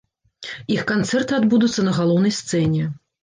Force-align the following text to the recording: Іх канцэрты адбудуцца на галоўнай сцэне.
Іх 0.75 0.81
канцэрты 0.91 1.37
адбудуцца 1.41 1.85
на 1.87 1.93
галоўнай 1.99 2.33
сцэне. 2.41 2.89